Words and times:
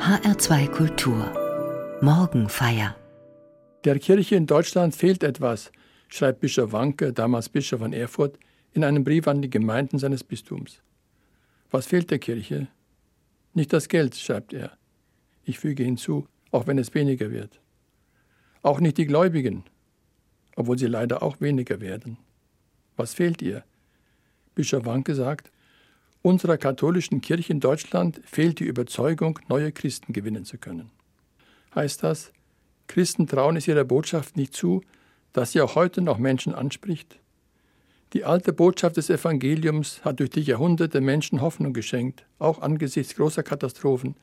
HR2 0.00 0.68
Kultur 0.68 1.98
Morgenfeier 2.00 2.96
Der 3.84 3.98
Kirche 3.98 4.34
in 4.34 4.46
Deutschland 4.46 4.96
fehlt 4.96 5.22
etwas, 5.22 5.70
schreibt 6.08 6.40
Bischof 6.40 6.72
Wanke, 6.72 7.12
damals 7.12 7.50
Bischof 7.50 7.80
von 7.80 7.92
Erfurt, 7.92 8.38
in 8.72 8.82
einem 8.82 9.04
Brief 9.04 9.28
an 9.28 9.42
die 9.42 9.50
Gemeinden 9.50 9.98
seines 9.98 10.24
Bistums. 10.24 10.80
Was 11.70 11.84
fehlt 11.84 12.10
der 12.10 12.18
Kirche? 12.18 12.68
Nicht 13.52 13.74
das 13.74 13.88
Geld, 13.88 14.16
schreibt 14.16 14.54
er. 14.54 14.72
Ich 15.44 15.58
füge 15.58 15.84
hinzu, 15.84 16.26
auch 16.50 16.66
wenn 16.66 16.78
es 16.78 16.94
weniger 16.94 17.30
wird. 17.30 17.60
Auch 18.62 18.80
nicht 18.80 18.96
die 18.96 19.06
Gläubigen, 19.06 19.64
obwohl 20.56 20.78
sie 20.78 20.86
leider 20.86 21.22
auch 21.22 21.42
weniger 21.42 21.78
werden. 21.82 22.16
Was 22.96 23.12
fehlt 23.12 23.42
ihr? 23.42 23.64
Bischof 24.54 24.86
Wanke 24.86 25.14
sagt, 25.14 25.52
unserer 26.22 26.58
katholischen 26.58 27.20
Kirche 27.20 27.52
in 27.52 27.60
Deutschland 27.60 28.20
fehlt 28.24 28.60
die 28.60 28.64
Überzeugung, 28.64 29.38
neue 29.48 29.72
Christen 29.72 30.12
gewinnen 30.12 30.44
zu 30.44 30.58
können. 30.58 30.90
Heißt 31.74 32.02
das, 32.02 32.32
Christen 32.86 33.26
trauen 33.26 33.56
es 33.56 33.68
ihrer 33.68 33.84
Botschaft 33.84 34.36
nicht 34.36 34.54
zu, 34.54 34.82
dass 35.32 35.52
sie 35.52 35.60
auch 35.60 35.76
heute 35.76 36.02
noch 36.02 36.18
Menschen 36.18 36.54
anspricht? 36.54 37.18
Die 38.12 38.24
alte 38.24 38.52
Botschaft 38.52 38.96
des 38.96 39.08
Evangeliums 39.08 40.04
hat 40.04 40.18
durch 40.18 40.30
die 40.30 40.40
Jahrhunderte 40.40 41.00
Menschen 41.00 41.40
Hoffnung 41.40 41.72
geschenkt, 41.72 42.26
auch 42.40 42.60
angesichts 42.60 43.14
großer 43.14 43.44
Katastrophen, 43.44 44.16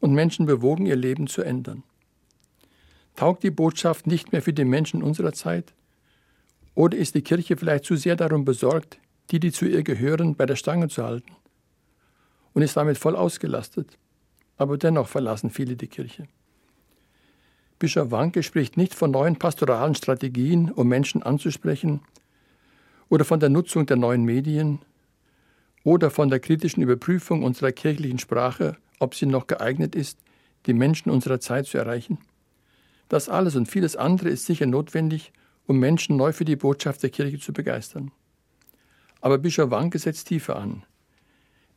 und 0.00 0.12
Menschen 0.12 0.44
bewogen, 0.44 0.86
ihr 0.86 0.96
Leben 0.96 1.26
zu 1.26 1.42
ändern. 1.42 1.84
Taugt 3.14 3.44
die 3.44 3.50
Botschaft 3.50 4.06
nicht 4.06 4.32
mehr 4.32 4.42
für 4.42 4.52
die 4.52 4.64
Menschen 4.64 5.02
unserer 5.02 5.32
Zeit? 5.32 5.72
Oder 6.74 6.98
ist 6.98 7.14
die 7.14 7.22
Kirche 7.22 7.56
vielleicht 7.56 7.84
zu 7.84 7.96
sehr 7.96 8.16
darum 8.16 8.44
besorgt, 8.44 8.98
die, 9.30 9.40
die 9.40 9.52
zu 9.52 9.66
ihr 9.66 9.82
gehören, 9.82 10.34
bei 10.34 10.46
der 10.46 10.56
Stange 10.56 10.88
zu 10.88 11.04
halten? 11.04 11.32
Und 12.52 12.62
ist 12.62 12.76
damit 12.76 12.98
voll 12.98 13.16
ausgelastet? 13.16 13.98
Aber 14.56 14.78
dennoch 14.78 15.08
verlassen 15.08 15.50
viele 15.50 15.76
die 15.76 15.88
Kirche. 15.88 16.28
Bischof 17.78 18.10
Wanke 18.10 18.42
spricht 18.42 18.78
nicht 18.78 18.94
von 18.94 19.10
neuen 19.10 19.36
pastoralen 19.36 19.94
Strategien, 19.94 20.70
um 20.70 20.88
Menschen 20.88 21.22
anzusprechen, 21.22 22.00
oder 23.08 23.24
von 23.24 23.38
der 23.38 23.50
Nutzung 23.50 23.84
der 23.84 23.96
neuen 23.96 24.24
Medien, 24.24 24.80
oder 25.84 26.10
von 26.10 26.30
der 26.30 26.40
kritischen 26.40 26.82
Überprüfung 26.82 27.42
unserer 27.42 27.72
kirchlichen 27.72 28.18
Sprache, 28.18 28.76
ob 28.98 29.14
sie 29.14 29.26
noch 29.26 29.46
geeignet 29.46 29.94
ist, 29.94 30.18
die 30.64 30.72
Menschen 30.72 31.10
unserer 31.10 31.38
Zeit 31.38 31.66
zu 31.66 31.78
erreichen. 31.78 32.18
Das 33.08 33.28
alles 33.28 33.54
und 33.54 33.66
vieles 33.66 33.94
andere 33.94 34.30
ist 34.30 34.46
sicher 34.46 34.66
notwendig, 34.66 35.32
um 35.66 35.78
Menschen 35.78 36.16
neu 36.16 36.32
für 36.32 36.44
die 36.44 36.56
Botschaft 36.56 37.02
der 37.02 37.10
Kirche 37.10 37.38
zu 37.38 37.52
begeistern. 37.52 38.10
Aber 39.26 39.38
Bischof 39.38 39.72
Wanke 39.72 39.98
setzt 39.98 40.28
tiefer 40.28 40.54
an. 40.54 40.84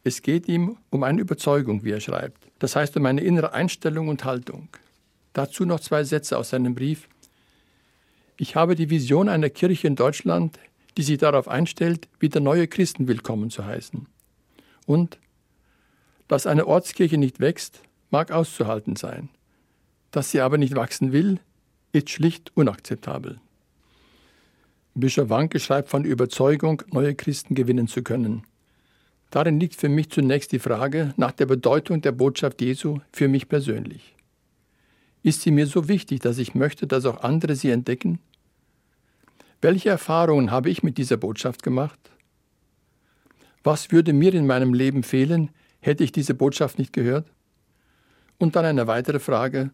Es 0.03 0.21
geht 0.21 0.47
ihm 0.47 0.77
um 0.91 1.01
eine 1.01 1.19
Überzeugung, 1.19 1.83
wie 1.83 1.89
er 1.89 1.99
schreibt. 1.99 2.45
Das 2.59 2.75
heißt 2.75 2.95
um 2.95 3.07
eine 3.07 3.21
innere 3.21 3.53
Einstellung 3.53 4.07
und 4.07 4.23
Haltung. 4.23 4.69
Dazu 5.33 5.65
noch 5.65 5.79
zwei 5.79 6.03
Sätze 6.03 6.37
aus 6.37 6.51
seinem 6.51 6.75
Brief. 6.75 7.09
Ich 8.37 8.55
habe 8.55 8.75
die 8.75 8.91
Vision 8.91 9.27
einer 9.29 9.49
Kirche 9.49 9.87
in 9.87 9.95
Deutschland, 9.95 10.59
die 10.95 11.01
sich 11.01 11.17
darauf 11.17 11.47
einstellt, 11.47 12.07
wieder 12.19 12.39
neue 12.39 12.67
Christen 12.67 13.07
willkommen 13.07 13.49
zu 13.49 13.65
heißen. 13.65 14.05
Und 14.85 15.17
dass 16.27 16.45
eine 16.45 16.67
Ortskirche 16.67 17.17
nicht 17.17 17.39
wächst, 17.39 17.81
mag 18.11 18.29
auszuhalten 18.29 18.95
sein. 18.95 19.27
Dass 20.11 20.29
sie 20.29 20.41
aber 20.41 20.59
nicht 20.59 20.75
wachsen 20.75 21.13
will, 21.13 21.39
ist 21.93 22.11
schlicht 22.11 22.51
unakzeptabel. 22.55 23.41
Bischof 24.95 25.29
Wanke 25.29 25.59
schreibt 25.59 25.89
von 25.89 26.03
Überzeugung, 26.03 26.81
neue 26.91 27.15
Christen 27.15 27.55
gewinnen 27.55 27.87
zu 27.87 28.01
können. 28.01 28.43
Darin 29.29 29.59
liegt 29.59 29.75
für 29.75 29.89
mich 29.89 30.09
zunächst 30.09 30.51
die 30.51 30.59
Frage 30.59 31.13
nach 31.15 31.31
der 31.31 31.45
Bedeutung 31.45 32.01
der 32.01 32.11
Botschaft 32.11 32.61
Jesu 32.61 32.99
für 33.13 33.27
mich 33.27 33.47
persönlich. 33.47 34.15
Ist 35.21 35.41
sie 35.41 35.51
mir 35.51 35.67
so 35.67 35.87
wichtig, 35.87 36.21
dass 36.21 36.37
ich 36.37 36.55
möchte, 36.55 36.87
dass 36.87 37.05
auch 37.05 37.21
andere 37.21 37.55
sie 37.55 37.69
entdecken? 37.69 38.19
Welche 39.61 39.89
Erfahrungen 39.89 40.51
habe 40.51 40.69
ich 40.69 40.81
mit 40.81 40.97
dieser 40.97 41.17
Botschaft 41.17 41.61
gemacht? 41.61 41.99
Was 43.63 43.91
würde 43.91 44.13
mir 44.13 44.33
in 44.33 44.47
meinem 44.47 44.73
Leben 44.73 45.03
fehlen, 45.03 45.51
hätte 45.81 46.03
ich 46.03 46.11
diese 46.11 46.33
Botschaft 46.33 46.79
nicht 46.79 46.93
gehört? 46.93 47.31
Und 48.37 48.55
dann 48.55 48.65
eine 48.65 48.87
weitere 48.87 49.19
Frage. 49.19 49.71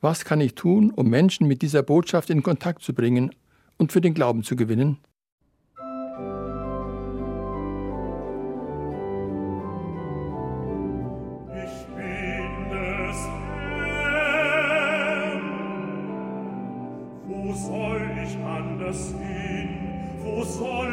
Was 0.00 0.24
kann 0.24 0.40
ich 0.40 0.54
tun, 0.54 0.90
um 0.90 1.08
Menschen 1.08 1.46
mit 1.46 1.60
dieser 1.60 1.82
Botschaft 1.82 2.30
in 2.30 2.42
Kontakt 2.42 2.82
zu 2.82 2.94
bringen 2.94 3.30
und 3.80 3.92
für 3.92 4.02
den 4.02 4.12
Glauben 4.12 4.42
zu 4.42 4.56
gewinnen? 4.56 4.98
Wo 17.26 17.54
soll 17.54 18.02
ich 18.22 18.36
anders 18.44 19.14
hin? 19.18 19.68
Wo 20.22 20.44
soll 20.44 20.89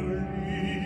Maria. 0.00 0.85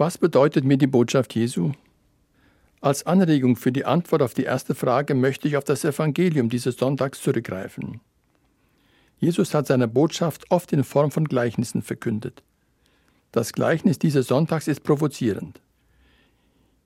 Was 0.00 0.16
bedeutet 0.16 0.64
mir 0.64 0.78
die 0.78 0.86
Botschaft 0.86 1.34
Jesu? 1.34 1.72
Als 2.80 3.04
Anregung 3.04 3.56
für 3.56 3.70
die 3.70 3.84
Antwort 3.84 4.22
auf 4.22 4.32
die 4.32 4.44
erste 4.44 4.74
Frage 4.74 5.14
möchte 5.14 5.46
ich 5.46 5.58
auf 5.58 5.64
das 5.64 5.84
Evangelium 5.84 6.48
dieses 6.48 6.78
Sonntags 6.78 7.20
zurückgreifen. 7.20 8.00
Jesus 9.18 9.52
hat 9.52 9.66
seine 9.66 9.88
Botschaft 9.88 10.50
oft 10.50 10.72
in 10.72 10.84
Form 10.84 11.10
von 11.10 11.26
Gleichnissen 11.26 11.82
verkündet. 11.82 12.42
Das 13.30 13.52
Gleichnis 13.52 13.98
dieses 13.98 14.28
Sonntags 14.28 14.68
ist 14.68 14.84
provozierend. 14.84 15.60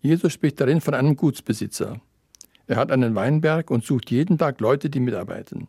Jesus 0.00 0.32
spricht 0.32 0.60
darin 0.60 0.80
von 0.80 0.94
einem 0.94 1.14
Gutsbesitzer. 1.14 2.00
Er 2.66 2.74
hat 2.74 2.90
einen 2.90 3.14
Weinberg 3.14 3.70
und 3.70 3.84
sucht 3.84 4.10
jeden 4.10 4.38
Tag 4.38 4.58
Leute, 4.58 4.90
die 4.90 4.98
mitarbeiten. 4.98 5.68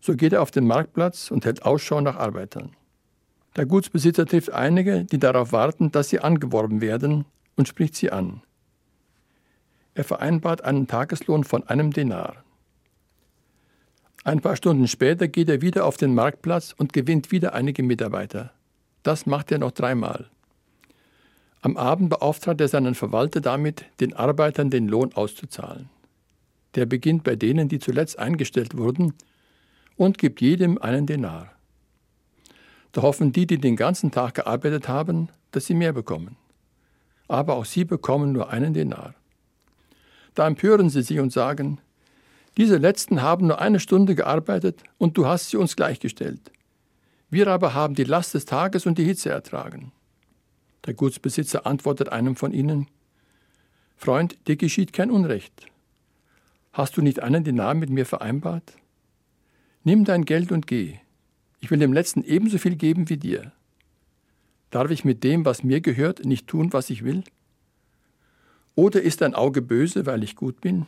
So 0.00 0.16
geht 0.16 0.32
er 0.32 0.40
auf 0.40 0.50
den 0.50 0.66
Marktplatz 0.66 1.30
und 1.30 1.44
hält 1.44 1.62
Ausschau 1.66 2.00
nach 2.00 2.16
Arbeitern. 2.16 2.74
Der 3.56 3.66
Gutsbesitzer 3.66 4.26
trifft 4.26 4.50
einige, 4.50 5.04
die 5.04 5.18
darauf 5.18 5.52
warten, 5.52 5.92
dass 5.92 6.08
sie 6.08 6.20
angeworben 6.20 6.80
werden, 6.80 7.24
und 7.54 7.68
spricht 7.68 7.94
sie 7.94 8.10
an. 8.10 8.40
Er 9.94 10.04
vereinbart 10.04 10.64
einen 10.64 10.86
Tageslohn 10.86 11.44
von 11.44 11.66
einem 11.68 11.92
Denar. 11.92 12.44
Ein 14.24 14.40
paar 14.40 14.56
Stunden 14.56 14.88
später 14.88 15.28
geht 15.28 15.48
er 15.48 15.60
wieder 15.60 15.84
auf 15.84 15.96
den 15.96 16.14
Marktplatz 16.14 16.74
und 16.76 16.92
gewinnt 16.92 17.30
wieder 17.30 17.52
einige 17.52 17.82
Mitarbeiter. 17.82 18.52
Das 19.02 19.26
macht 19.26 19.52
er 19.52 19.58
noch 19.58 19.72
dreimal. 19.72 20.30
Am 21.60 21.76
Abend 21.76 22.08
beauftragt 22.08 22.60
er 22.60 22.68
seinen 22.68 22.94
Verwalter 22.94 23.40
damit, 23.40 23.84
den 24.00 24.14
Arbeitern 24.14 24.70
den 24.70 24.88
Lohn 24.88 25.12
auszuzahlen. 25.12 25.90
Der 26.74 26.86
beginnt 26.86 27.24
bei 27.24 27.36
denen, 27.36 27.68
die 27.68 27.78
zuletzt 27.78 28.18
eingestellt 28.18 28.76
wurden, 28.76 29.12
und 29.96 30.18
gibt 30.18 30.40
jedem 30.40 30.78
einen 30.78 31.06
Denar. 31.06 31.52
Da 32.92 33.02
hoffen 33.02 33.32
die, 33.32 33.46
die 33.46 33.58
den 33.58 33.76
ganzen 33.76 34.10
Tag 34.10 34.34
gearbeitet 34.34 34.88
haben, 34.88 35.28
dass 35.50 35.66
sie 35.66 35.74
mehr 35.74 35.92
bekommen. 35.92 36.36
Aber 37.28 37.56
auch 37.56 37.64
sie 37.64 37.84
bekommen 37.84 38.32
nur 38.32 38.50
einen 38.50 38.74
Denar. 38.74 39.14
Da 40.34 40.46
empören 40.46 40.90
sie 40.90 41.02
sich 41.02 41.18
und 41.18 41.32
sagen, 41.32 41.78
diese 42.56 42.76
letzten 42.76 43.22
haben 43.22 43.46
nur 43.46 43.60
eine 43.60 43.80
Stunde 43.80 44.14
gearbeitet 44.14 44.82
und 44.98 45.16
du 45.16 45.26
hast 45.26 45.50
sie 45.50 45.56
uns 45.56 45.76
gleichgestellt. 45.76 46.50
Wir 47.30 47.48
aber 47.48 47.72
haben 47.72 47.94
die 47.94 48.04
Last 48.04 48.34
des 48.34 48.44
Tages 48.44 48.84
und 48.84 48.98
die 48.98 49.04
Hitze 49.04 49.30
ertragen. 49.30 49.92
Der 50.84 50.92
Gutsbesitzer 50.92 51.66
antwortet 51.66 52.10
einem 52.10 52.36
von 52.36 52.52
ihnen, 52.52 52.88
Freund, 53.96 54.36
dir 54.48 54.56
geschieht 54.56 54.92
kein 54.92 55.10
Unrecht. 55.10 55.66
Hast 56.72 56.96
du 56.96 57.02
nicht 57.02 57.20
einen 57.20 57.44
Denar 57.44 57.74
mit 57.74 57.88
mir 57.88 58.04
vereinbart? 58.04 58.74
Nimm 59.84 60.04
dein 60.04 60.24
Geld 60.24 60.50
und 60.50 60.66
geh. 60.66 60.98
Ich 61.62 61.70
will 61.70 61.78
dem 61.78 61.92
Letzten 61.92 62.24
ebenso 62.24 62.58
viel 62.58 62.74
geben 62.74 63.08
wie 63.08 63.16
dir. 63.16 63.52
Darf 64.70 64.90
ich 64.90 65.04
mit 65.04 65.22
dem, 65.22 65.44
was 65.44 65.62
mir 65.62 65.80
gehört, 65.80 66.24
nicht 66.24 66.48
tun, 66.48 66.72
was 66.72 66.90
ich 66.90 67.04
will? 67.04 67.22
Oder 68.74 69.00
ist 69.00 69.20
dein 69.20 69.34
Auge 69.34 69.62
böse, 69.62 70.04
weil 70.04 70.24
ich 70.24 70.34
gut 70.34 70.60
bin? 70.60 70.86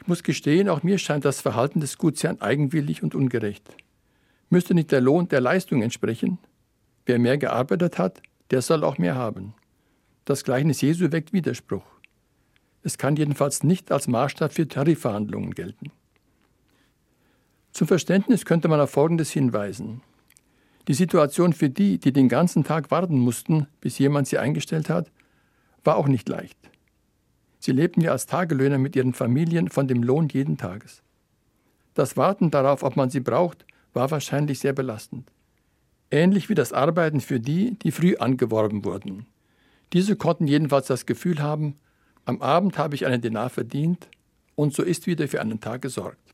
Ich 0.00 0.06
muss 0.06 0.22
gestehen, 0.22 0.70
auch 0.70 0.82
mir 0.82 0.96
scheint 0.96 1.26
das 1.26 1.42
Verhalten 1.42 1.80
des 1.80 1.98
Gutsherrn 1.98 2.40
eigenwillig 2.40 3.02
und 3.02 3.14
ungerecht. 3.14 3.76
Müsste 4.48 4.72
nicht 4.72 4.90
der 4.92 5.02
Lohn 5.02 5.28
der 5.28 5.42
Leistung 5.42 5.82
entsprechen? 5.82 6.38
Wer 7.04 7.18
mehr 7.18 7.36
gearbeitet 7.36 7.98
hat, 7.98 8.22
der 8.50 8.62
soll 8.62 8.82
auch 8.82 8.96
mehr 8.96 9.14
haben. 9.14 9.52
Das 10.24 10.42
Gleichnis 10.42 10.80
Jesu 10.80 11.12
weckt 11.12 11.34
Widerspruch. 11.34 11.84
Es 12.82 12.96
kann 12.96 13.16
jedenfalls 13.16 13.62
nicht 13.62 13.92
als 13.92 14.08
Maßstab 14.08 14.54
für 14.54 14.66
Tarifverhandlungen 14.66 15.54
gelten. 15.54 15.92
Zum 17.80 17.88
Verständnis 17.88 18.44
könnte 18.44 18.68
man 18.68 18.78
auf 18.78 18.90
Folgendes 18.90 19.30
hinweisen. 19.30 20.02
Die 20.86 20.92
Situation 20.92 21.54
für 21.54 21.70
die, 21.70 21.96
die 21.96 22.12
den 22.12 22.28
ganzen 22.28 22.62
Tag 22.62 22.90
warten 22.90 23.18
mussten, 23.18 23.68
bis 23.80 23.98
jemand 23.98 24.28
sie 24.28 24.36
eingestellt 24.36 24.90
hat, 24.90 25.10
war 25.82 25.96
auch 25.96 26.06
nicht 26.06 26.28
leicht. 26.28 26.58
Sie 27.58 27.72
lebten 27.72 28.02
ja 28.02 28.12
als 28.12 28.26
Tagelöhner 28.26 28.76
mit 28.76 28.96
ihren 28.96 29.14
Familien 29.14 29.70
von 29.70 29.88
dem 29.88 30.02
Lohn 30.02 30.28
jeden 30.28 30.58
Tages. 30.58 31.02
Das 31.94 32.18
Warten 32.18 32.50
darauf, 32.50 32.82
ob 32.82 32.96
man 32.96 33.08
sie 33.08 33.20
braucht, 33.20 33.64
war 33.94 34.10
wahrscheinlich 34.10 34.58
sehr 34.58 34.74
belastend. 34.74 35.32
Ähnlich 36.10 36.50
wie 36.50 36.54
das 36.54 36.74
Arbeiten 36.74 37.22
für 37.22 37.40
die, 37.40 37.78
die 37.78 37.92
früh 37.92 38.14
angeworben 38.16 38.84
wurden. 38.84 39.24
Diese 39.94 40.16
konnten 40.16 40.46
jedenfalls 40.46 40.86
das 40.86 41.06
Gefühl 41.06 41.38
haben, 41.40 41.76
am 42.26 42.42
Abend 42.42 42.76
habe 42.76 42.94
ich 42.94 43.06
einen 43.06 43.22
Denar 43.22 43.48
verdient 43.48 44.06
und 44.54 44.74
so 44.74 44.82
ist 44.82 45.06
wieder 45.06 45.28
für 45.28 45.40
einen 45.40 45.60
Tag 45.60 45.80
gesorgt. 45.80 46.29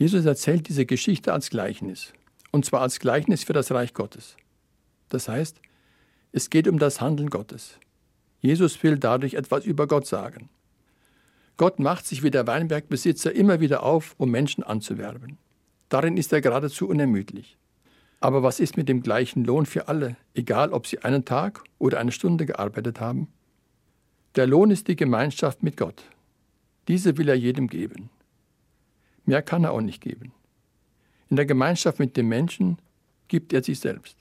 Jesus 0.00 0.24
erzählt 0.24 0.66
diese 0.66 0.86
Geschichte 0.86 1.30
als 1.30 1.50
Gleichnis, 1.50 2.14
und 2.52 2.64
zwar 2.64 2.80
als 2.80 3.00
Gleichnis 3.00 3.44
für 3.44 3.52
das 3.52 3.70
Reich 3.70 3.92
Gottes. 3.92 4.34
Das 5.10 5.28
heißt, 5.28 5.60
es 6.32 6.48
geht 6.48 6.66
um 6.68 6.78
das 6.78 7.02
Handeln 7.02 7.28
Gottes. 7.28 7.78
Jesus 8.40 8.82
will 8.82 8.96
dadurch 8.96 9.34
etwas 9.34 9.66
über 9.66 9.86
Gott 9.86 10.06
sagen. 10.06 10.48
Gott 11.58 11.78
macht 11.78 12.06
sich 12.06 12.22
wie 12.22 12.30
der 12.30 12.46
Weinbergbesitzer 12.46 13.34
immer 13.34 13.60
wieder 13.60 13.82
auf, 13.82 14.14
um 14.16 14.30
Menschen 14.30 14.64
anzuwerben. 14.64 15.36
Darin 15.90 16.16
ist 16.16 16.32
er 16.32 16.40
geradezu 16.40 16.88
unermüdlich. 16.88 17.58
Aber 18.20 18.42
was 18.42 18.58
ist 18.58 18.78
mit 18.78 18.88
dem 18.88 19.02
gleichen 19.02 19.44
Lohn 19.44 19.66
für 19.66 19.88
alle, 19.88 20.16
egal 20.32 20.72
ob 20.72 20.86
sie 20.86 21.00
einen 21.00 21.26
Tag 21.26 21.62
oder 21.78 22.00
eine 22.00 22.12
Stunde 22.12 22.46
gearbeitet 22.46 23.00
haben? 23.00 23.28
Der 24.34 24.46
Lohn 24.46 24.70
ist 24.70 24.88
die 24.88 24.96
Gemeinschaft 24.96 25.62
mit 25.62 25.76
Gott. 25.76 26.04
Diese 26.88 27.18
will 27.18 27.28
er 27.28 27.34
jedem 27.34 27.68
geben. 27.68 28.08
Mehr 29.24 29.42
kann 29.42 29.64
er 29.64 29.72
auch 29.72 29.80
nicht 29.80 30.00
geben. 30.00 30.32
In 31.28 31.36
der 31.36 31.46
Gemeinschaft 31.46 31.98
mit 31.98 32.16
dem 32.16 32.28
Menschen 32.28 32.78
gibt 33.28 33.52
er 33.52 33.62
sich 33.62 33.78
selbst. 33.80 34.16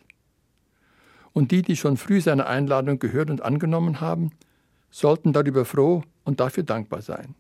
Und 1.34 1.52
die, 1.52 1.62
die 1.62 1.76
schon 1.76 1.98
früh 1.98 2.22
seine 2.22 2.48
Einladung 2.48 3.00
gehört 3.00 3.30
und 3.30 3.42
angenommen 3.42 4.02
haben, 4.02 4.32
sollten 4.92 5.34
darüber 5.34 5.66
froh 5.66 6.04
und 6.24 6.40
dafür 6.40 6.64
dankbar 6.64 7.02
sein. 7.02 7.36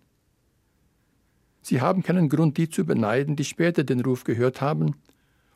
Sie 1.61 1.81
haben 1.81 2.03
keinen 2.03 2.29
Grund, 2.29 2.57
die 2.57 2.69
zu 2.69 2.85
beneiden, 2.85 3.35
die 3.35 3.43
später 3.43 3.83
den 3.83 3.99
Ruf 4.01 4.23
gehört 4.23 4.61
haben 4.61 4.95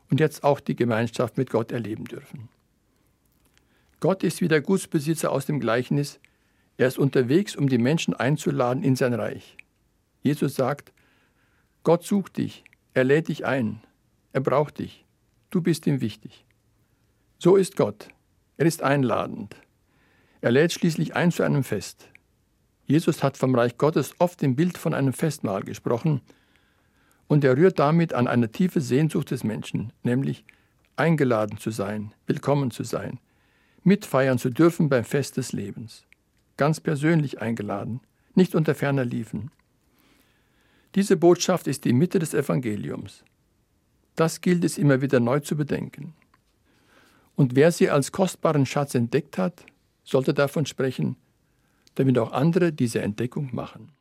und 0.10 0.20
jetzt 0.20 0.44
auch 0.44 0.60
die 0.60 0.76
Gemeinschaft 0.76 1.38
mit 1.38 1.50
Gott 1.50 1.72
erleben 1.72 2.06
dürfen. 2.06 2.50
Gott 4.00 4.24
ist 4.24 4.42
wie 4.42 4.48
der 4.48 4.62
Gutsbesitzer 4.62 5.32
aus 5.32 5.46
dem 5.46 5.60
Gleichnis, 5.60 6.20
er 6.78 6.88
ist 6.88 6.98
unterwegs, 6.98 7.56
um 7.56 7.70
die 7.70 7.78
Menschen 7.78 8.14
einzuladen 8.14 8.84
in 8.84 8.96
sein 8.96 9.14
Reich. 9.14 9.58
Jesus 10.24 10.56
sagt, 10.56 10.92
Gott 11.84 12.06
sucht 12.06 12.38
dich, 12.38 12.64
er 12.94 13.04
lädt 13.04 13.28
dich 13.28 13.46
ein, 13.46 13.82
er 14.32 14.40
braucht 14.40 14.80
dich, 14.80 15.06
du 15.50 15.62
bist 15.62 15.86
ihm 15.86 16.00
wichtig. 16.00 16.46
So 17.40 17.58
ist 17.58 17.76
Gott, 17.76 18.08
er 18.56 18.66
ist 18.66 18.82
einladend. 18.82 19.58
Er 20.40 20.52
lädt 20.52 20.72
schließlich 20.72 21.16
ein 21.16 21.32
zu 21.32 21.44
einem 21.44 21.66
Fest. 21.66 22.08
Jesus 22.86 23.22
hat 23.22 23.38
vom 23.38 23.54
Reich 23.54 23.78
Gottes 23.78 24.14
oft 24.20 24.42
im 24.44 24.56
Bild 24.56 24.78
von 24.78 24.94
einem 24.94 25.12
Festmahl 25.12 25.64
gesprochen, 25.64 26.22
und 27.28 27.44
er 27.44 27.58
rührt 27.58 27.80
damit 27.80 28.14
an 28.14 28.28
eine 28.28 28.52
tiefe 28.52 28.80
Sehnsucht 28.80 29.32
des 29.32 29.44
Menschen, 29.44 29.92
nämlich 30.04 30.46
eingeladen 30.96 31.58
zu 31.58 31.72
sein, 31.72 32.14
willkommen 32.28 32.72
zu 32.72 32.84
sein, 32.84 33.20
mitfeiern 33.84 34.38
zu 34.38 34.50
dürfen 34.52 34.88
beim 34.88 35.04
Fest 35.04 35.36
des 35.36 35.52
Lebens, 35.52 36.06
ganz 36.56 36.80
persönlich 36.80 37.42
eingeladen, 37.42 38.00
nicht 38.36 38.56
unter 38.56 38.74
ferner 38.74 39.04
Liefen. 39.04 39.52
Diese 40.96 41.18
Botschaft 41.18 41.68
ist 41.68 41.86
die 41.86 41.94
Mitte 41.94 42.20
des 42.20 42.34
Evangeliums. 42.34 43.24
Das 44.16 44.42
gilt 44.42 44.64
es 44.64 44.78
immer 44.78 45.02
wieder 45.02 45.20
neu 45.20 45.40
zu 45.40 45.58
bedenken. 45.58 46.14
Und 47.36 47.56
wer 47.56 47.72
sie 47.72 47.90
als 47.90 48.12
kostbaren 48.12 48.66
Schatz 48.68 48.94
entdeckt 48.94 49.40
hat, 49.40 49.66
sollte 50.04 50.36
davon 50.36 50.68
sprechen, 50.68 51.16
damit 51.96 52.18
auch 52.20 52.32
andere 52.32 52.72
diese 52.72 53.02
Entdeckung 53.02 53.50
machen. 53.54 53.92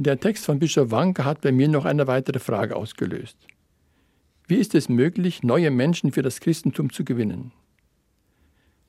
Der 0.00 0.20
Text 0.20 0.44
von 0.44 0.60
Bischof 0.60 0.92
Wanke 0.92 1.24
hat 1.24 1.40
bei 1.40 1.50
mir 1.50 1.66
noch 1.66 1.84
eine 1.84 2.06
weitere 2.06 2.38
Frage 2.38 2.76
ausgelöst. 2.76 3.36
Wie 4.46 4.54
ist 4.54 4.76
es 4.76 4.88
möglich, 4.88 5.42
neue 5.42 5.72
Menschen 5.72 6.12
für 6.12 6.22
das 6.22 6.38
Christentum 6.38 6.92
zu 6.92 7.04
gewinnen? 7.04 7.50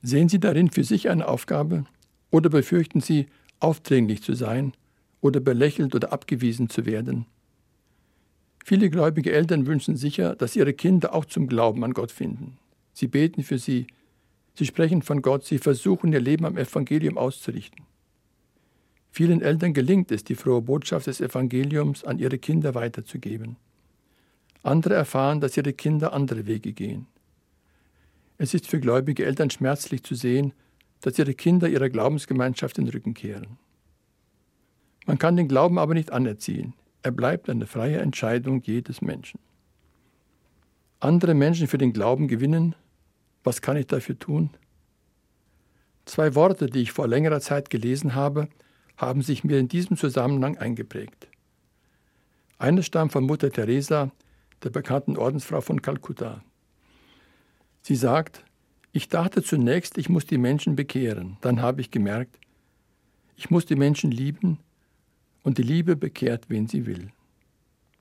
Sehen 0.04 0.30
Sie 0.30 0.40
darin 0.40 0.70
für 0.70 0.84
sich 0.84 1.10
eine 1.10 1.28
Aufgabe 1.28 1.86
oder 2.30 2.52
befürchten 2.52 3.02
Sie, 3.02 3.26
aufdringlich 3.60 4.22
zu 4.22 4.36
sein 4.36 4.74
oder 5.20 5.40
belächelt 5.40 5.96
oder 5.96 6.14
abgewiesen 6.14 6.70
zu 6.70 6.86
werden? 6.86 7.26
Viele 8.64 8.92
gläubige 8.92 9.32
Eltern 9.32 9.66
wünschen 9.66 9.98
sicher, 9.98 10.36
dass 10.36 10.56
ihre 10.56 10.74
Kinder 10.74 11.16
auch 11.16 11.26
zum 11.26 11.48
Glauben 11.48 11.84
an 11.84 11.94
Gott 11.94 12.12
finden. 12.12 12.60
Sie 12.94 13.08
beten 13.08 13.42
für 13.42 13.58
sie, 13.58 13.88
sie 14.54 14.68
sprechen 14.68 15.02
von 15.02 15.24
Gott, 15.24 15.44
sie 15.44 15.58
versuchen 15.58 16.14
ihr 16.14 16.22
Leben 16.22 16.46
am 16.46 16.56
Evangelium 16.56 17.18
auszurichten. 17.18 17.89
Vielen 19.12 19.42
Eltern 19.42 19.74
gelingt 19.74 20.12
es, 20.12 20.24
die 20.24 20.36
frohe 20.36 20.62
Botschaft 20.62 21.08
des 21.08 21.22
Evangeliums 21.22 22.04
an 22.04 22.20
ihre 22.20 22.38
Kinder 22.38 22.76
weiterzugeben. 22.76 23.58
Andere 24.62 24.94
erfahren, 24.94 25.42
dass 25.42 25.58
ihre 25.58 25.74
Kinder 25.74 26.14
andere 26.14 26.46
Wege 26.46 26.74
gehen. 26.74 27.08
Es 28.38 28.54
ist 28.54 28.68
für 28.68 28.80
gläubige 28.80 29.26
Eltern 29.26 29.50
schmerzlich 29.50 30.04
zu 30.04 30.16
sehen, 30.16 30.54
dass 31.02 31.18
ihre 31.18 31.34
Kinder 31.34 31.68
ihrer 31.68 31.90
Glaubensgemeinschaft 31.90 32.78
den 32.78 32.88
Rücken 32.88 33.14
kehren. 33.14 33.58
Man 35.06 35.18
kann 35.18 35.38
den 35.38 35.48
Glauben 35.48 35.80
aber 35.80 35.94
nicht 35.94 36.12
anerziehen. 36.12 36.74
Er 37.02 37.12
bleibt 37.12 37.50
eine 37.50 37.66
freie 37.66 38.00
Entscheidung 38.00 38.62
jedes 38.62 39.02
Menschen. 39.02 39.40
Andere 41.00 41.34
Menschen 41.34 41.68
für 41.68 41.78
den 41.78 41.94
Glauben 41.94 42.28
gewinnen, 42.28 42.76
was 43.44 43.62
kann 43.62 43.78
ich 43.78 43.88
dafür 43.88 44.20
tun? 44.20 44.50
Zwei 46.06 46.36
Worte, 46.36 46.68
die 46.68 46.82
ich 46.82 46.92
vor 46.92 47.08
längerer 47.08 47.40
Zeit 47.40 47.70
gelesen 47.70 48.16
habe, 48.16 48.50
haben 49.00 49.22
sich 49.22 49.46
mir 49.46 49.58
in 49.58 49.70
diesem 49.70 49.96
Zusammenhang 49.96 50.58
eingeprägt. 50.58 51.30
Eines 52.58 52.86
stammt 52.86 53.14
von 53.14 53.24
Mutter 53.24 53.50
Teresa, 53.50 54.12
der 54.62 54.72
bekannten 54.72 55.16
Ordensfrau 55.16 55.62
von 55.62 55.82
Kalkutta. 55.82 56.44
Sie 57.82 57.96
sagt, 57.96 58.44
ich 58.92 59.08
dachte 59.08 59.42
zunächst, 59.42 59.98
ich 59.98 60.10
muss 60.10 60.26
die 60.26 60.38
Menschen 60.38 60.76
bekehren. 60.76 61.38
Dann 61.40 61.62
habe 61.62 61.80
ich 61.80 61.92
gemerkt, 61.92 62.38
ich 63.38 63.50
muss 63.50 63.66
die 63.66 63.78
Menschen 63.78 64.12
lieben 64.12 64.60
und 65.44 65.58
die 65.58 65.64
Liebe 65.64 65.96
bekehrt, 65.96 66.50
wen 66.50 66.68
sie 66.68 66.86
will. 66.86 67.10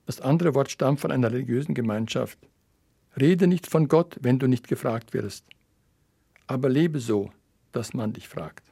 Das 0.05 0.21
andere 0.21 0.57
Wort 0.57 0.73
stammt 0.73 0.99
von 0.99 1.13
einer 1.13 1.31
religiösen 1.31 1.77
Gemeinschaft. 1.77 2.41
Rede 3.21 3.47
nicht 3.47 3.69
von 3.69 3.87
Gott, 3.87 4.17
wenn 4.21 4.41
du 4.41 4.49
nicht 4.49 4.67
gefragt 4.67 5.15
wirst, 5.15 5.45
aber 6.49 6.69
lebe 6.69 6.99
so, 6.99 7.31
dass 7.71 7.95
man 7.95 8.13
dich 8.15 8.27
fragt. 8.27 8.68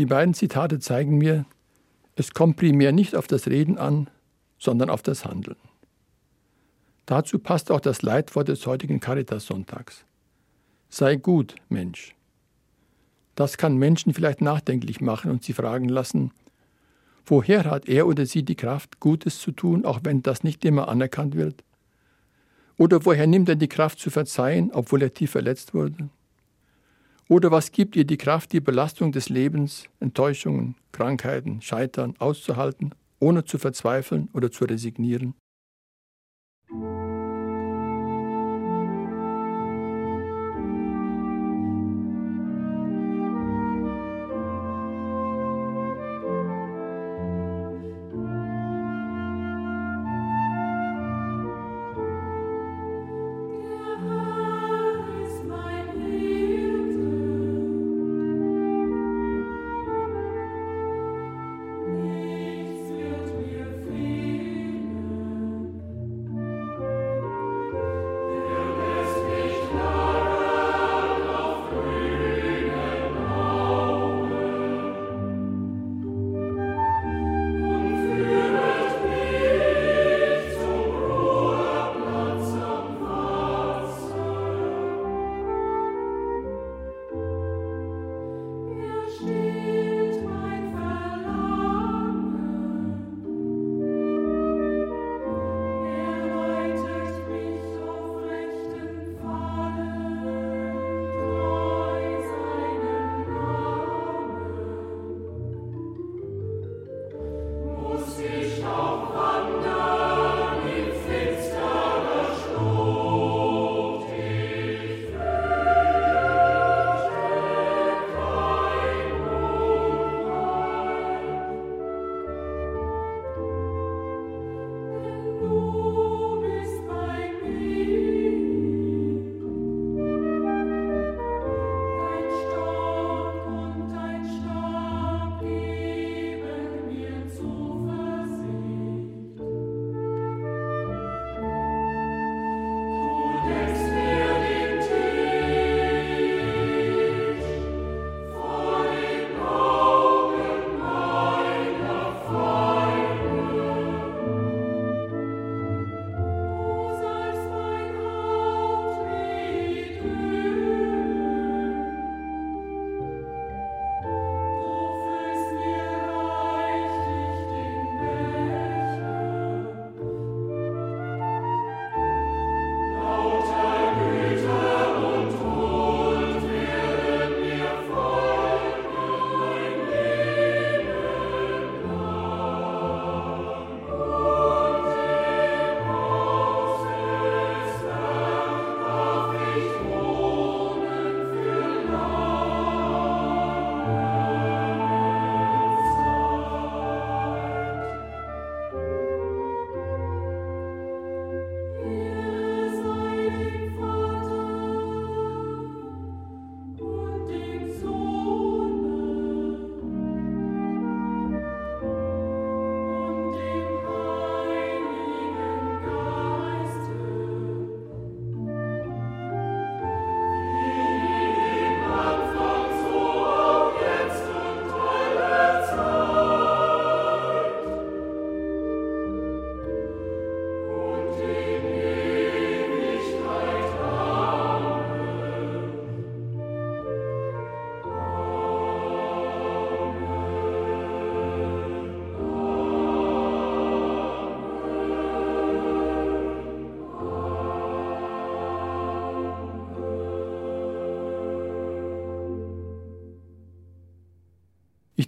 Die 0.00 0.06
beiden 0.06 0.32
Zitate 0.32 0.78
zeigen 0.78 1.18
mir, 1.18 1.44
es 2.16 2.32
kommt 2.32 2.56
primär 2.56 2.90
nicht 2.90 3.14
auf 3.14 3.26
das 3.26 3.48
Reden 3.48 3.76
an, 3.76 4.08
sondern 4.58 4.88
auf 4.88 5.02
das 5.02 5.26
Handeln. 5.26 5.58
Dazu 7.04 7.38
passt 7.38 7.70
auch 7.70 7.80
das 7.80 8.00
Leitwort 8.00 8.48
des 8.48 8.66
heutigen 8.66 9.00
Caritas-Sonntags. 9.00 10.06
Sei 10.88 11.16
gut, 11.16 11.54
Mensch. 11.68 12.14
Das 13.34 13.58
kann 13.58 13.76
Menschen 13.76 14.14
vielleicht 14.14 14.40
nachdenklich 14.40 15.02
machen 15.02 15.30
und 15.30 15.44
sie 15.44 15.52
fragen 15.52 15.90
lassen, 15.90 16.32
woher 17.26 17.64
hat 17.64 17.86
er 17.86 18.06
oder 18.06 18.24
sie 18.24 18.42
die 18.42 18.56
Kraft, 18.56 19.00
Gutes 19.00 19.38
zu 19.38 19.52
tun, 19.52 19.84
auch 19.84 20.00
wenn 20.02 20.22
das 20.22 20.42
nicht 20.42 20.64
immer 20.64 20.88
anerkannt 20.88 21.36
wird? 21.36 21.62
Oder 22.78 23.04
woher 23.04 23.26
nimmt 23.26 23.50
er 23.50 23.56
die 23.56 23.68
Kraft 23.68 23.98
zu 23.98 24.08
verzeihen, 24.08 24.70
obwohl 24.72 25.02
er 25.02 25.12
tief 25.12 25.32
verletzt 25.32 25.74
wurde? 25.74 26.08
Oder 27.30 27.52
was 27.52 27.70
gibt 27.70 27.94
ihr 27.94 28.04
die 28.04 28.16
Kraft, 28.16 28.52
die 28.52 28.58
Belastung 28.58 29.12
des 29.12 29.28
Lebens, 29.28 29.84
Enttäuschungen, 30.00 30.74
Krankheiten, 30.90 31.62
Scheitern 31.62 32.14
auszuhalten, 32.18 32.92
ohne 33.20 33.44
zu 33.44 33.56
verzweifeln 33.56 34.28
oder 34.32 34.50
zu 34.50 34.64
resignieren? 34.64 35.34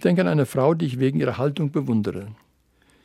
Denke 0.03 0.21
an 0.21 0.27
eine 0.27 0.45
Frau, 0.45 0.73
die 0.73 0.85
ich 0.85 0.99
wegen 0.99 1.19
ihrer 1.19 1.37
Haltung 1.37 1.71
bewundere. 1.71 2.27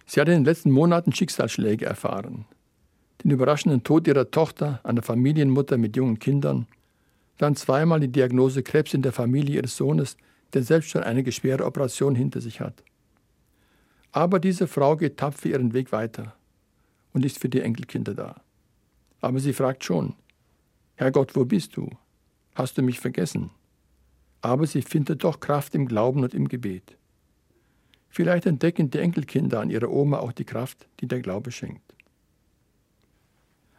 Sie 0.07 0.21
hat 0.21 0.29
in 0.29 0.35
den 0.35 0.45
letzten 0.45 0.71
Monaten 0.71 1.13
Schicksalsschläge 1.13 1.87
erfahren. 1.87 2.47
Den 3.23 3.31
überraschenden 3.31 3.85
Tod 3.85 4.07
ihrer 4.07 4.31
Tochter, 4.31 4.81
einer 4.85 5.03
Familienmutter 5.03 5.77
mit 5.77 5.97
jungen 5.97 6.19
Kindern, 6.19 6.67
dann 7.37 7.57
zweimal 7.57 8.01
die 8.01 8.09
Diagnose 8.09 8.63
Krebs 8.63 8.95
in 8.95 9.03
der 9.03 9.13
Familie 9.13 9.57
ihres 9.57 9.77
Sohnes, 9.77 10.17
der 10.53 10.63
selbst 10.63 10.91
schon 10.91 11.03
einige 11.03 11.31
schwere 11.33 11.65
Operationen 11.65 12.17
hinter 12.17 12.41
sich 12.41 12.61
hat. 12.61 12.83
Aber 14.13 14.41
diese 14.41 14.67
Frau 14.67 14.97
geht 14.97 15.19
tapfer 15.19 15.51
ihren 15.51 15.75
Weg 15.75 15.93
weiter 15.93 16.35
und 17.13 17.25
ist 17.25 17.39
für 17.39 17.49
die 17.49 17.61
Enkelkinder 17.61 18.15
da. 18.15 18.41
Aber 19.21 19.39
sie 19.41 19.53
fragt 19.53 19.85
schon, 19.85 20.15
Herrgott, 20.97 21.37
wo 21.37 21.45
bist 21.45 21.77
du? 21.77 21.91
Hast 22.55 22.79
du 22.79 22.83
mich 22.83 22.99
vergessen? 22.99 23.51
Aber 24.41 24.67
sie 24.67 24.83
findet 24.83 25.25
doch 25.25 25.41
Kraft 25.41 25.75
im 25.75 25.87
Glauben 25.87 26.23
und 26.23 26.35
im 26.35 26.49
Gebet. 26.49 26.97
Vielleicht 28.09 28.47
entdecken 28.47 28.91
die 28.91 28.99
Enkelkinder 28.99 29.61
an 29.61 29.71
ihrer 29.71 29.91
Oma 29.91 30.19
auch 30.19 30.33
die 30.33 30.45
Kraft, 30.45 30.89
die 31.01 31.07
der 31.07 31.21
Glaube 31.21 31.51
schenkt. 31.51 31.95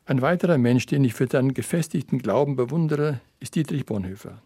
Ein 0.05 0.21
weiterer 0.21 0.57
Mensch, 0.57 0.85
den 0.87 1.03
ich 1.03 1.13
für 1.13 1.27
seinen 1.27 1.53
gefestigten 1.53 2.19
Glauben 2.19 2.55
bewundere, 2.55 3.21
ist 3.39 3.55
Dietrich 3.55 3.85
Bonhoeffer. 3.85 4.41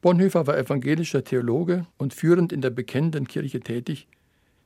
Bonhoeffer 0.00 0.46
war 0.46 0.58
evangelischer 0.58 1.24
Theologe 1.24 1.86
und 1.96 2.14
führend 2.14 2.52
in 2.52 2.60
der 2.60 2.70
bekennenden 2.70 3.26
Kirche 3.28 3.60
tätig, 3.60 4.06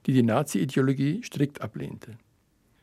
die 0.06 0.12
die 0.12 0.22
Nazi-Ideologie 0.22 1.22
strikt 1.22 1.60
ablehnte. 1.60 2.16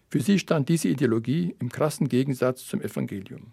Für 0.10 0.22
sie 0.22 0.40
stand 0.40 0.70
diese 0.70 0.88
Ideologie 0.88 1.56
im 1.60 1.70
krassen 1.70 2.08
Gegensatz 2.08 2.66
zum 2.66 2.82
Evangelium. 2.82 3.52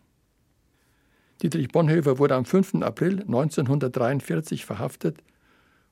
Dietrich 1.43 1.69
Bonhoeffer 1.69 2.19
wurde 2.19 2.37
am 2.37 2.45
5. 2.45 2.77
April 2.83 3.23
1943 3.23 4.65
verhaftet 4.65 5.25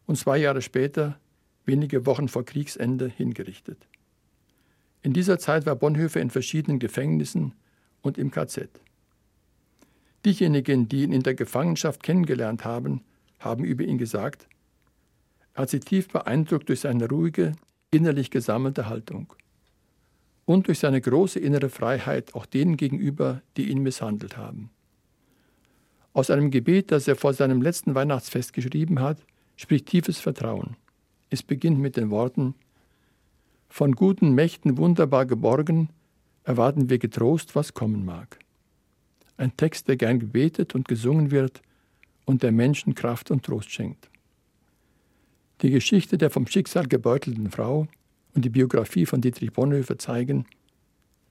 und 0.06 0.16
zwei 0.16 0.38
Jahre 0.38 0.62
später, 0.62 1.18
wenige 1.64 2.06
Wochen 2.06 2.28
vor 2.28 2.44
Kriegsende, 2.44 3.08
hingerichtet. 3.08 3.88
In 5.02 5.12
dieser 5.12 5.40
Zeit 5.40 5.66
war 5.66 5.74
Bonhoeffer 5.74 6.20
in 6.20 6.30
verschiedenen 6.30 6.78
Gefängnissen 6.78 7.54
und 8.00 8.16
im 8.16 8.30
KZ. 8.30 8.68
Diejenigen, 10.24 10.88
die 10.88 11.02
ihn 11.02 11.12
in 11.12 11.24
der 11.24 11.34
Gefangenschaft 11.34 12.04
kennengelernt 12.04 12.64
haben, 12.64 13.02
haben 13.40 13.64
über 13.64 13.82
ihn 13.82 13.98
gesagt, 13.98 14.46
er 15.54 15.62
hat 15.62 15.70
sie 15.70 15.80
tief 15.80 16.08
beeindruckt 16.08 16.68
durch 16.68 16.80
seine 16.80 17.08
ruhige, 17.08 17.54
innerlich 17.90 18.30
gesammelte 18.30 18.88
Haltung 18.88 19.32
und 20.44 20.68
durch 20.68 20.78
seine 20.78 21.00
große 21.00 21.40
innere 21.40 21.70
Freiheit 21.70 22.36
auch 22.36 22.46
denen 22.46 22.76
gegenüber, 22.76 23.42
die 23.56 23.68
ihn 23.68 23.82
misshandelt 23.82 24.36
haben. 24.36 24.70
Aus 26.12 26.30
einem 26.30 26.50
Gebet, 26.50 26.90
das 26.90 27.06
er 27.06 27.16
vor 27.16 27.34
seinem 27.34 27.62
letzten 27.62 27.94
Weihnachtsfest 27.94 28.52
geschrieben 28.52 29.00
hat, 29.00 29.18
spricht 29.56 29.86
tiefes 29.86 30.18
Vertrauen. 30.18 30.76
Es 31.28 31.42
beginnt 31.42 31.78
mit 31.78 31.96
den 31.96 32.10
Worten 32.10 32.54
Von 33.68 33.92
guten 33.92 34.34
Mächten 34.34 34.78
wunderbar 34.78 35.26
geborgen, 35.26 35.90
erwarten 36.42 36.90
wir 36.90 36.98
getrost, 36.98 37.54
was 37.54 37.74
kommen 37.74 38.04
mag. 38.04 38.38
Ein 39.36 39.56
Text, 39.56 39.86
der 39.86 39.96
gern 39.96 40.18
gebetet 40.18 40.74
und 40.74 40.88
gesungen 40.88 41.30
wird 41.30 41.62
und 42.24 42.42
der 42.42 42.50
Menschen 42.50 42.94
Kraft 42.96 43.30
und 43.30 43.44
Trost 43.44 43.70
schenkt. 43.70 44.10
Die 45.62 45.70
Geschichte 45.70 46.18
der 46.18 46.30
vom 46.30 46.46
Schicksal 46.46 46.88
gebeutelten 46.88 47.50
Frau 47.50 47.86
und 48.34 48.44
die 48.44 48.50
Biografie 48.50 49.06
von 49.06 49.20
Dietrich 49.20 49.52
Bonhoeffer 49.52 49.98
zeigen, 49.98 50.46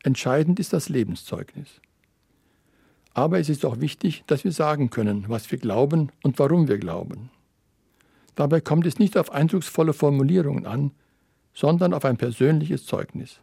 entscheidend 0.04 0.60
ist 0.60 0.72
das 0.72 0.88
Lebenszeugnis. 0.88 1.82
Aber 3.20 3.38
es 3.38 3.50
ist 3.50 3.66
auch 3.66 3.82
wichtig, 3.82 4.24
dass 4.28 4.46
wir 4.46 4.54
sagen 4.54 4.92
können, 4.92 5.26
was 5.28 5.52
wir 5.52 5.58
glauben 5.58 6.10
und 6.24 6.40
warum 6.40 6.70
wir 6.70 6.78
glauben. 6.78 7.30
Dabei 8.36 8.62
kommt 8.62 8.86
es 8.86 8.98
nicht 8.98 9.18
auf 9.18 9.34
eindrucksvolle 9.34 9.92
Formulierungen 9.92 10.66
an, 10.66 10.92
sondern 11.54 11.94
auf 11.94 12.06
ein 12.06 12.16
persönliches 12.16 12.86
Zeugnis. 12.86 13.42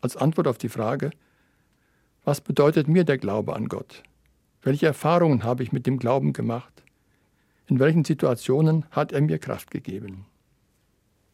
Als 0.00 0.16
Antwort 0.16 0.48
auf 0.48 0.56
die 0.56 0.70
Frage, 0.70 1.10
was 2.24 2.40
bedeutet 2.40 2.88
mir 2.88 3.04
der 3.04 3.18
Glaube 3.18 3.54
an 3.54 3.68
Gott? 3.68 4.02
Welche 4.62 4.86
Erfahrungen 4.86 5.44
habe 5.44 5.62
ich 5.62 5.72
mit 5.72 5.86
dem 5.86 5.98
Glauben 5.98 6.32
gemacht? 6.32 6.82
In 7.66 7.78
welchen 7.78 8.02
Situationen 8.02 8.86
hat 8.92 9.12
er 9.12 9.20
mir 9.20 9.38
Kraft 9.38 9.70
gegeben? 9.70 10.24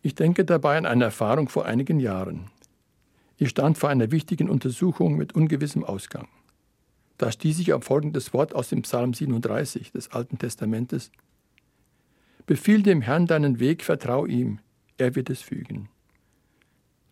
Ich 0.00 0.16
denke 0.16 0.44
dabei 0.44 0.78
an 0.78 0.86
eine 0.86 1.04
Erfahrung 1.04 1.48
vor 1.48 1.64
einigen 1.64 2.00
Jahren. 2.00 2.50
Ich 3.36 3.50
stand 3.50 3.78
vor 3.78 3.88
einer 3.88 4.10
wichtigen 4.10 4.50
Untersuchung 4.50 5.16
mit 5.16 5.36
ungewissem 5.36 5.84
Ausgang. 5.84 6.26
Da 7.22 7.30
stieß 7.30 7.60
ich 7.60 7.72
auf 7.72 7.84
folgendes 7.84 8.34
Wort 8.34 8.52
aus 8.52 8.70
dem 8.70 8.82
Psalm 8.82 9.14
37 9.14 9.92
des 9.92 10.10
Alten 10.10 10.38
Testamentes. 10.38 11.12
Befiehl 12.46 12.82
dem 12.82 13.00
Herrn 13.00 13.28
deinen 13.28 13.60
Weg, 13.60 13.84
vertrau 13.84 14.26
ihm, 14.26 14.58
er 14.98 15.14
wird 15.14 15.30
es 15.30 15.40
fügen. 15.40 15.88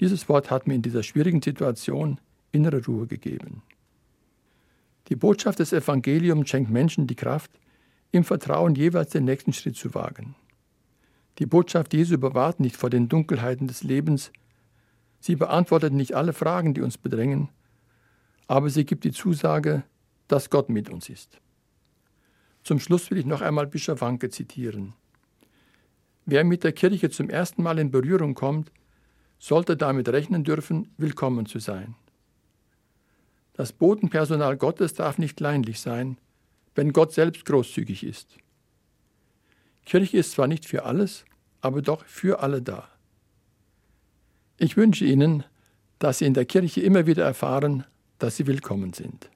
Dieses 0.01 0.29
Wort 0.29 0.51
hat 0.51 0.67
mir 0.67 0.75
in 0.75 0.83
dieser 0.83 1.05
schwierigen 1.05 1.41
Situation 1.41 2.19
innere 2.51 2.85
Ruhe 2.85 3.07
gegeben. 3.07 3.63
Die 5.07 5.15
Botschaft 5.15 5.61
des 5.61 5.73
Evangeliums 5.73 6.49
schenkt 6.49 6.73
Menschen 6.73 7.07
die 7.07 7.15
Kraft, 7.15 7.53
im 8.11 8.25
Vertrauen 8.25 8.75
jeweils 8.75 9.11
den 9.11 9.27
nächsten 9.27 9.53
Schritt 9.53 9.77
zu 9.77 9.95
wagen. 9.95 10.35
Die 11.39 11.47
Botschaft 11.47 11.95
Jesu 11.95 12.19
bewahrt 12.19 12.59
nicht 12.59 12.77
vor 12.77 12.91
den 12.91 13.09
Dunkelheiten 13.09 13.69
des 13.69 13.85
Lebens, 13.85 14.33
sie 15.21 15.37
beantwortet 15.37 15.93
nicht 15.93 16.15
alle 16.15 16.33
Fragen, 16.33 16.75
die 16.75 16.81
uns 16.81 16.99
bedrängen, 16.99 17.49
aber 18.49 18.71
sie 18.71 18.85
gibt 18.85 19.05
die 19.05 19.13
Zusage, 19.13 19.85
dass 20.31 20.49
Gott 20.49 20.69
mit 20.69 20.89
uns 20.89 21.09
ist. 21.09 21.41
Zum 22.63 22.79
Schluss 22.79 23.11
will 23.11 23.19
ich 23.19 23.27
noch 23.27 23.41
einmal 23.41 23.67
Bischof 23.67 24.01
Wanke 24.01 24.31
zitieren. 24.31 24.93
Wer 26.25 26.45
mit 26.45 26.63
der 26.63 26.73
Kirche 26.73 27.11
zum 27.11 27.29
ersten 27.29 27.65
Mal 27.65 27.81
in 27.81 27.91
Berührung 27.91 28.35
kommt, 28.35 28.71
sollte 29.41 29.77
damit 29.77 30.09
rechnen 30.09 30.45
dürfen, 30.45 30.93
willkommen 30.99 31.47
zu 31.47 31.59
sein. 31.59 31.97
Das 33.55 33.73
Bodenpersonal 33.73 34.57
Gottes 34.57 34.95
darf 34.95 35.19
nicht 35.19 35.37
kleinlich 35.37 35.81
sein, 35.81 36.17
wenn 36.77 36.93
Gott 36.93 37.13
selbst 37.13 37.45
großzügig 37.45 38.05
ist. 38.05 38.37
Kirche 39.85 40.19
ist 40.19 40.33
zwar 40.33 40.47
nicht 40.47 40.65
für 40.65 40.85
alles, 40.85 41.25
aber 41.61 41.83
doch 41.83 42.05
für 42.05 42.41
alle 42.41 42.63
da. 42.63 42.89
Ich 44.59 44.77
wünsche 44.77 45.05
Ihnen, 45.05 45.43
dass 45.99 46.19
Sie 46.19 46.27
in 46.27 46.35
der 46.35 46.45
Kirche 46.45 46.83
immer 46.83 47.07
wieder 47.07 47.25
erfahren, 47.25 47.85
dass 48.19 48.37
Sie 48.37 48.47
willkommen 48.47 48.93
sind. 48.93 49.29